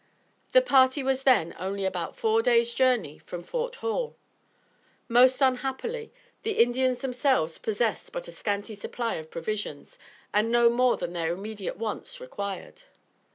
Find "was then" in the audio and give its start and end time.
1.03-1.55